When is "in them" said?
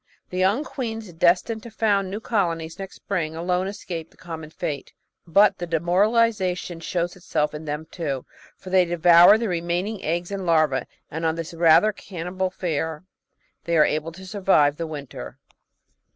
7.53-7.85